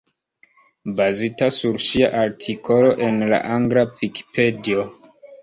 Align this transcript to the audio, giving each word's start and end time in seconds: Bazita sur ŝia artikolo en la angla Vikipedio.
Bazita 0.99 1.49
sur 1.57 1.77
ŝia 1.89 2.07
artikolo 2.21 2.89
en 3.09 3.21
la 3.35 3.41
angla 3.59 3.85
Vikipedio. 4.01 4.89